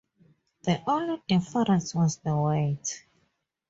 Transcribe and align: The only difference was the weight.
The 0.63 0.81
only 0.87 1.21
difference 1.27 1.93
was 1.93 2.17
the 2.17 2.35
weight. 2.35 3.03